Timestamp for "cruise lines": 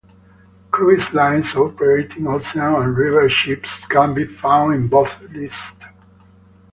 0.71-1.55